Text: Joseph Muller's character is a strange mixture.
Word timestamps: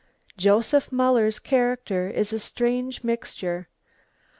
Joseph 0.35 0.91
Muller's 0.91 1.37
character 1.37 2.07
is 2.09 2.33
a 2.33 2.39
strange 2.39 3.03
mixture. 3.03 3.67